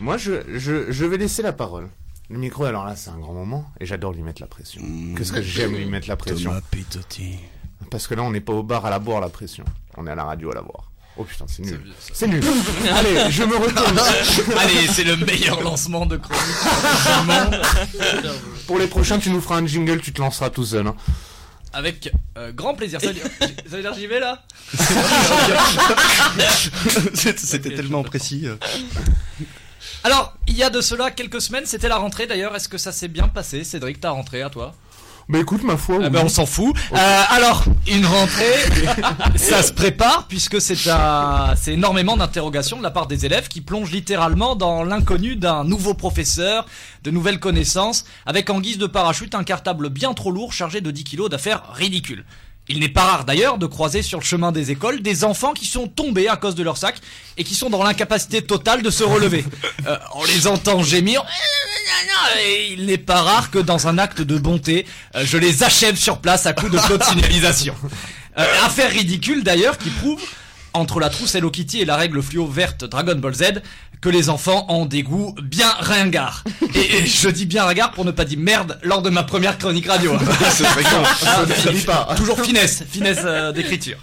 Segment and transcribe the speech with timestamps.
[0.00, 1.88] Moi, je, je, je vais laisser la parole.
[2.30, 4.82] Le micro, alors là, c'est un grand moment, et j'adore lui mettre la pression.
[5.16, 7.36] Qu'est-ce que j'aime lui mettre la pression Thomas Pitotti.
[7.90, 9.64] Parce que là, on n'est pas au bar à la boire, la pression.
[9.96, 10.92] On est à la radio à la boire.
[11.16, 11.80] Oh putain, c'est nul.
[12.12, 12.44] C'est nul.
[12.92, 13.98] Allez, je me retourne.
[14.58, 16.42] Allez, c'est le meilleur lancement de chronique.
[18.66, 20.86] Pour les prochains, tu nous feras un jingle, tu te lanceras tout seul.
[20.86, 20.94] hein.
[21.72, 23.00] Avec euh, grand plaisir.
[23.00, 24.42] Ça veut dire, ça veut dire j'y vais là
[27.14, 28.46] C'était tellement précis.
[30.04, 32.54] Alors, il y a de cela quelques semaines, c'était la rentrée d'ailleurs.
[32.54, 34.74] Est-ce que ça s'est bien passé, Cédric, ta rentrée à toi?
[35.28, 35.98] Bah écoute, ma foi.
[36.02, 36.74] Ah ben, on s'en fout.
[36.94, 38.54] Euh, alors, une rentrée,
[39.36, 43.60] ça se prépare puisque c'est un, c'est énormément d'interrogations de la part des élèves qui
[43.60, 46.64] plongent littéralement dans l'inconnu d'un nouveau professeur,
[47.04, 50.90] de nouvelles connaissances, avec en guise de parachute un cartable bien trop lourd chargé de
[50.90, 52.24] 10 kilos d'affaires ridicules.
[52.68, 55.66] Il n'est pas rare d'ailleurs de croiser sur le chemin des écoles des enfants qui
[55.66, 56.96] sont tombés à cause de leur sac
[57.38, 59.44] et qui sont dans l'incapacité totale de se relever.
[59.86, 61.24] Euh, on les entend gémir.
[62.44, 65.96] Et il n'est pas rare que dans un acte de bonté, euh, je les achève
[65.96, 67.74] sur place à coups de code signalisation.
[68.38, 70.20] Euh, affaire ridicule d'ailleurs qui prouve,
[70.74, 73.62] entre la trousse Hello Kitty et la règle fluo verte Dragon Ball Z,
[74.00, 76.44] que les enfants ont des goûts bien ringards.
[76.74, 79.58] Et, et je dis bien ringard pour ne pas dire merde lors de ma première
[79.58, 80.12] chronique radio.
[81.26, 81.44] Ah,
[81.86, 82.14] pas.
[82.16, 83.98] Toujours finesse, finesse euh, d'écriture.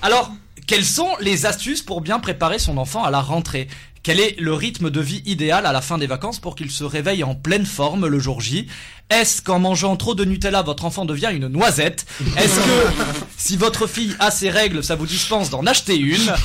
[0.00, 0.32] Alors,
[0.66, 3.68] quelles sont les astuces pour bien préparer son enfant à la rentrée?
[4.02, 6.82] Quel est le rythme de vie idéal à la fin des vacances pour qu'il se
[6.82, 8.66] réveille en pleine forme le jour J?
[9.10, 12.04] Est-ce qu'en mangeant trop de Nutella, votre enfant devient une noisette?
[12.36, 13.02] Est-ce que
[13.36, 16.32] si votre fille a ses règles, ça vous dispense d'en acheter une?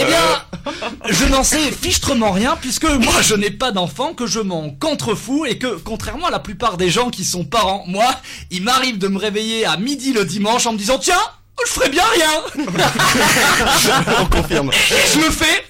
[0.00, 0.72] Eh bien,
[1.08, 5.44] je n'en sais fichtrement rien puisque moi je n'ai pas d'enfant, que je m'en contrefous
[5.46, 8.08] et que contrairement à la plupart des gens qui sont parents, moi,
[8.50, 11.20] il m'arrive de me réveiller à midi le dimanche en me disant tiens,
[11.66, 12.66] je ferais bien rien
[14.20, 14.70] On confirme.
[14.70, 15.64] et je le fais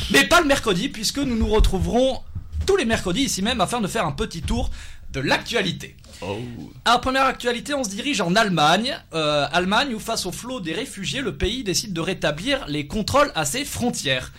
[0.10, 2.20] Mais pas le mercredi puisque nous nous retrouverons
[2.66, 4.70] tous les mercredis ici même afin de faire un petit tour
[5.12, 5.96] de l'actualité.
[6.84, 8.96] Alors première actualité, on se dirige en Allemagne.
[9.12, 13.30] Euh, Allemagne où face au flot des réfugiés, le pays décide de rétablir les contrôles
[13.34, 14.32] à ses frontières.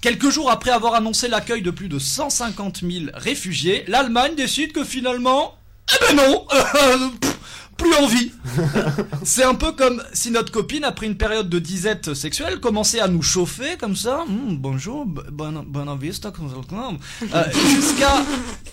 [0.00, 4.84] Quelques jours après avoir annoncé l'accueil de plus de 150 000 réfugiés, l'Allemagne décide que
[4.84, 5.56] finalement,
[5.92, 7.35] eh ben non, euh, pff,
[7.76, 8.32] plus envie.
[9.22, 13.08] C'est un peu comme si notre copine, après une période de disette sexuelle, commençait à
[13.08, 14.22] nous chauffer comme ça.
[14.22, 16.32] Hum, bonjour, bonne, bonne vista.
[17.34, 18.22] Euh, Jusqu'à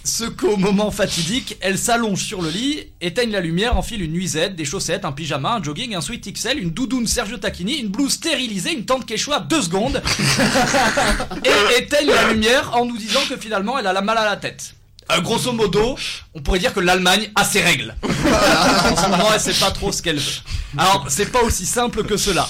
[0.03, 4.55] ce qu'au moment fatidique, elle s'allonge sur le lit, éteigne la lumière, enfile une nuisette,
[4.55, 8.13] des chaussettes, un pyjama, un jogging, un sweat XL, une doudoune Sergio Tacchini, une blouse
[8.13, 10.01] stérilisée, une tente Quechua, deux secondes,
[11.45, 14.37] et éteigne la lumière en nous disant que finalement elle a la mal à la
[14.37, 14.75] tête.
[15.13, 15.97] Euh, grosso modo,
[16.33, 17.95] on pourrait dire que l'Allemagne a ses règles.
[18.03, 20.41] en ce moment, elle sait pas trop ce qu'elle veut.
[20.77, 22.47] Alors, c'est pas aussi simple que cela.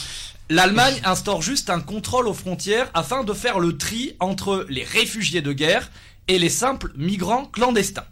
[0.50, 5.42] L'Allemagne instaure juste un contrôle aux frontières afin de faire le tri entre les réfugiés
[5.42, 5.90] de guerre
[6.28, 8.06] et les simples migrants clandestins.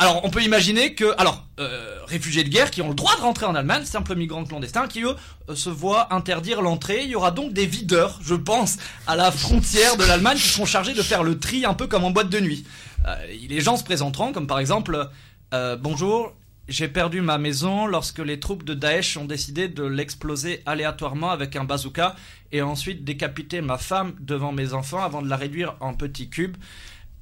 [0.00, 3.20] Alors, on peut imaginer que, alors, euh, réfugiés de guerre qui ont le droit de
[3.20, 5.16] rentrer en Allemagne, simples migrants clandestins qui, eux,
[5.48, 7.02] euh, se voient interdire l'entrée.
[7.02, 8.76] Il y aura donc des videurs, je pense,
[9.08, 12.04] à la frontière de l'Allemagne qui seront chargés de faire le tri un peu comme
[12.04, 12.64] en boîte de nuit.
[13.06, 13.16] Euh,
[13.48, 15.08] les gens se présenteront comme par exemple,
[15.52, 16.32] euh, bonjour,
[16.68, 21.56] j'ai perdu ma maison lorsque les troupes de Daesh ont décidé de l'exploser aléatoirement avec
[21.56, 22.14] un bazooka
[22.52, 26.56] et ensuite décapiter ma femme devant mes enfants avant de la réduire en petits cubes.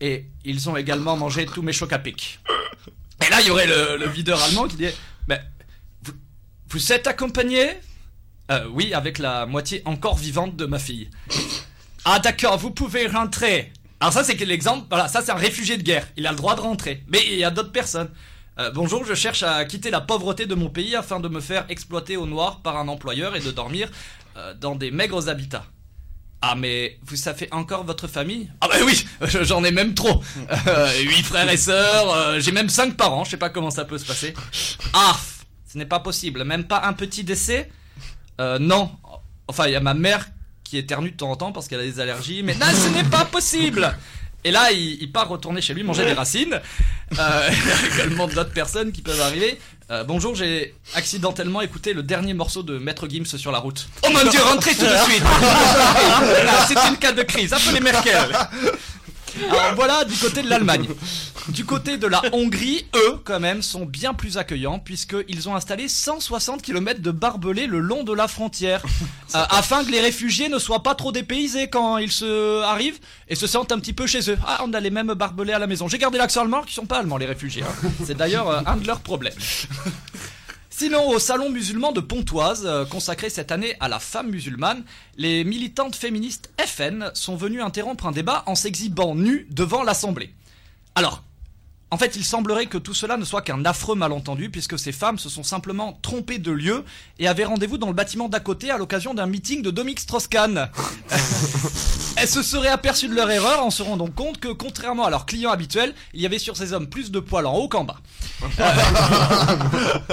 [0.00, 2.40] Et ils ont également mangé tous mes chocs à pic.
[3.26, 4.86] Et là, il y aurait le, le videur allemand qui dit
[5.28, 5.40] Mais
[6.68, 7.70] vous, êtes accompagné?
[8.50, 11.10] Euh, Oui, avec la moitié encore vivante de ma fille.
[12.04, 13.72] Ah, d'accord, vous pouvez rentrer.
[13.98, 14.86] Alors, ça, c'est l'exemple.
[14.88, 16.06] Voilà, ça, c'est un réfugié de guerre.
[16.16, 17.02] Il a le droit de rentrer.
[17.08, 18.10] Mais il y a d'autres personnes.
[18.58, 21.66] Euh, bonjour, je cherche à quitter la pauvreté de mon pays afin de me faire
[21.68, 23.90] exploiter au noir par un employeur et de dormir
[24.36, 25.66] euh, dans des maigres habitats.
[26.42, 28.50] Ah mais vous savez encore votre famille?
[28.60, 30.22] Ah bah oui, je- j'en ai même trop.
[30.68, 33.84] Euh, Huit frères et sœurs, euh, j'ai même cinq parents, je sais pas comment ça
[33.84, 34.34] peut se passer.
[34.92, 35.16] Ah,
[35.66, 37.70] ce n'est pas possible, même pas un petit décès?
[38.40, 38.90] Euh, Non,
[39.48, 40.28] enfin il y a ma mère
[40.62, 43.08] qui éternue de temps en temps parce qu'elle a des allergies, mais non, ce n'est
[43.08, 43.96] pas possible
[44.44, 46.60] et là, il, il part retourner chez lui manger des racines.
[47.18, 49.58] Euh, il y a également d'autres personnes qui peuvent arriver.
[49.88, 53.88] Euh, bonjour, j'ai accidentellement écouté le dernier morceau de Maître Gims sur la route.
[54.04, 58.26] Oh mon dieu, rentrez tout de suite Là, C'est une cas de crise, appelez Merkel
[59.44, 60.86] Alors voilà du côté de l'Allemagne.
[61.48, 65.88] Du côté de la Hongrie, eux, quand même, sont bien plus accueillants puisqu'ils ont installé
[65.88, 68.82] 160 km de barbelés le long de la frontière
[69.34, 72.98] euh, afin que les réfugiés ne soient pas trop dépaysés quand ils se arrivent
[73.28, 74.38] et se sentent un petit peu chez eux.
[74.46, 75.86] Ah, on a les mêmes barbelés à la maison.
[75.88, 77.62] J'ai gardé l'accent allemand qui sont pas allemands les réfugiés.
[77.62, 77.88] hein.
[78.04, 79.34] C'est d'ailleurs euh, un de leurs problèmes.
[80.78, 84.84] Sinon, au salon musulman de Pontoise, euh, consacré cette année à la femme musulmane,
[85.16, 90.34] les militantes féministes FN sont venues interrompre un débat en s'exhibant nues devant l'Assemblée.
[90.94, 91.24] Alors,
[91.92, 95.18] en fait, il semblerait que tout cela ne soit qu'un affreux malentendu, puisque ces femmes
[95.18, 96.84] se sont simplement trompées de lieu
[97.20, 100.68] et avaient rendez-vous dans le bâtiment d'à côté à l'occasion d'un meeting de Dominique Strauss-Kahn.
[102.16, 105.26] Elles se seraient aperçues de leur erreur en se rendant compte que, contrairement à leurs
[105.26, 108.00] clients habituels, il y avait sur ces hommes plus de poils en haut qu'en bas.
[108.58, 108.72] Euh,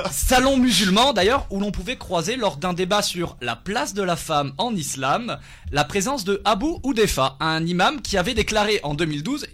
[0.12, 4.16] salon musulman d'ailleurs, où l'on pouvait croiser lors d'un débat sur la place de la
[4.16, 5.40] femme en islam,
[5.72, 9.48] la présence de Abu Oudefa, un imam qui avait déclaré en 2012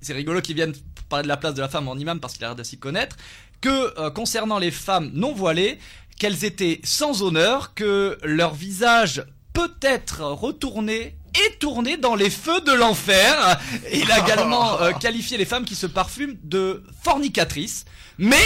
[0.00, 0.74] c'est rigolo qu'ils viennent
[1.08, 2.78] parler de la place de la femme en imam parce qu'il a l'air de s'y
[2.78, 3.16] connaître,
[3.60, 5.78] que euh, concernant les femmes non voilées,
[6.18, 12.60] qu'elles étaient sans honneur, que leur visage peut être retourné et tourné dans les feux
[12.62, 13.60] de l'enfer.
[13.92, 17.84] Il a également euh, qualifié les femmes qui se parfument de fornicatrices.
[18.18, 18.36] Mais,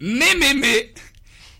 [0.00, 0.94] mais, mais, mais,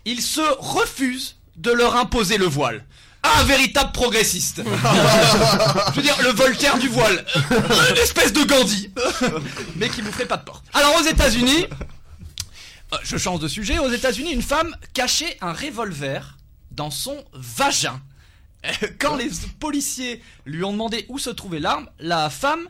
[0.05, 2.85] il se refuse de leur imposer le voile.
[3.23, 4.61] Un véritable progressiste.
[4.63, 7.25] Je veux dire, le Voltaire du voile.
[7.89, 8.91] Une espèce de Gandhi.
[9.75, 10.63] Mais qui vous ferait pas de porte.
[10.73, 11.65] Alors aux États-Unis,
[12.93, 13.77] euh, je change de sujet.
[13.77, 16.37] Aux États-Unis, une femme cachait un revolver
[16.71, 18.01] dans son vagin.
[18.65, 19.29] Euh, Quand les
[19.59, 22.67] policiers lui ont demandé où se trouvait l'arme, la femme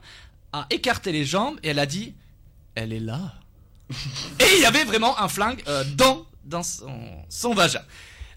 [0.51, 2.16] a écarté les jambes et elle a dit
[2.75, 3.34] Elle est là.
[4.40, 7.00] Et il y avait vraiment un flingue euh, dans, dans son,
[7.30, 7.81] son vagin.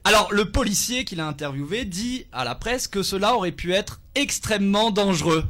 [0.05, 4.01] Alors, le policier qui l'a interviewé dit à la presse que cela aurait pu être
[4.15, 5.45] extrêmement dangereux.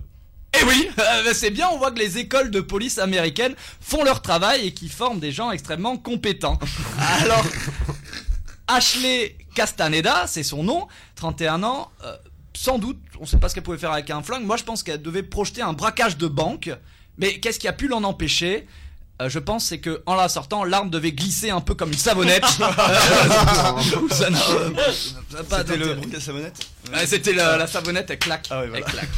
[0.60, 4.20] Et oui, euh, c'est bien, on voit que les écoles de police américaines font leur
[4.20, 6.58] travail et qui forment des gens extrêmement compétents.
[6.99, 7.44] Alors,
[8.69, 12.14] Ashley Castaneda, c'est son nom, 31 ans, euh,
[12.54, 14.82] sans doute, on sait pas ce qu'elle pouvait faire avec un flingue, moi je pense
[14.82, 16.70] qu'elle devait projeter un braquage de banque,
[17.16, 18.66] mais qu'est-ce qui a pu l'en empêcher?
[19.22, 21.98] Euh, je pense c'est que en la sortant, l'arme devait glisser un peu comme une
[21.98, 22.44] savonnette.
[24.10, 24.70] Ça n'a- euh,
[25.48, 25.94] pas C'était le d'intérêt.
[25.94, 28.46] bruit de la savonnette Ouais, C'était la, la savonnette, elle claque.
[28.50, 28.84] Ah ouais, voilà.
[28.86, 29.08] Elle claque.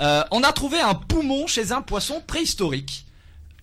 [0.00, 3.04] Euh, on a trouvé un poumon chez un poisson préhistorique.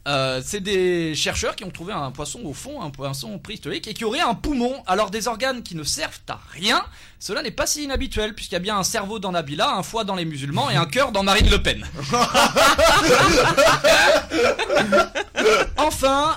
[0.07, 3.93] Euh, c'est des chercheurs qui ont trouvé un poisson au fond, un poisson préhistorique, et
[3.93, 4.81] qui aurait un poumon.
[4.87, 6.81] Alors des organes qui ne servent à rien,
[7.19, 10.05] cela n'est pas si inhabituel, puisqu'il y a bien un cerveau dans Nabila, un foie
[10.05, 11.85] dans les musulmans et un cœur dans Marine Le Pen.
[15.77, 16.35] enfin,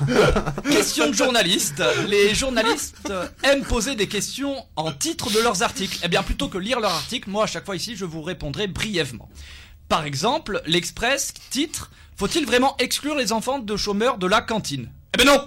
[0.68, 1.80] question de journaliste.
[2.08, 3.12] Les journalistes
[3.44, 5.96] aiment poser des questions en titre de leurs articles.
[6.02, 8.66] Eh bien, plutôt que lire leur article, moi, à chaque fois ici, je vous répondrai
[8.66, 9.28] brièvement.
[9.88, 11.90] Par exemple, l'Express titre
[12.20, 14.90] Faut-il vraiment exclure les enfants de chômeurs de la cantine?
[15.14, 15.40] Eh ben non!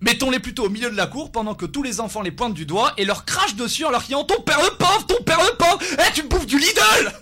[0.00, 2.66] Mettons-les plutôt au milieu de la cour pendant que tous les enfants les pointent du
[2.66, 5.56] doigt et leur crachent dessus en leur criant Ton père le pauvre Ton père le
[5.56, 5.80] pauvre!
[5.98, 7.12] Eh, tu bouffes du Lidl!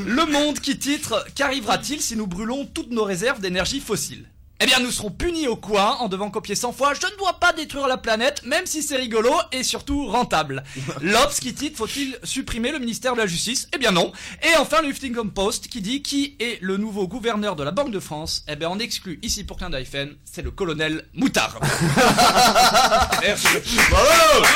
[0.04, 4.28] Le Monde qui titre Qu'arrivera-t-il si nous brûlons toutes nos réserves d'énergie fossile?
[4.60, 7.40] Eh bien, nous serons punis au coin en devant copier 100 fois Je ne dois
[7.40, 10.62] pas détruire la planète, même si c'est rigolo et surtout rentable.
[11.02, 13.68] L'Obs qui titre Faut-il supprimer le ministère de la Justice?
[13.74, 14.12] Eh bien non.
[14.42, 17.90] Et enfin, le Huffington Post qui dit Qui est le nouveau gouverneur de la Banque
[17.90, 18.44] de France?
[18.46, 19.84] Eh bien, on exclut ici pour clin d'œil
[20.24, 21.60] c'est le colonel Moutard.
[23.22, 23.48] Merci.
[23.90, 24.46] Bravo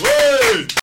[0.00, 0.66] Ouais